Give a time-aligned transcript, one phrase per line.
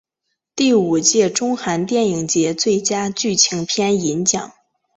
[0.55, 4.51] 第五届中韩电影节最佳剧情片银奖。